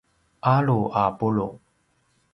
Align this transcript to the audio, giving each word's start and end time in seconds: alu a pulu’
alu 0.53 0.79
a 1.01 1.03
pulu’ 1.17 1.47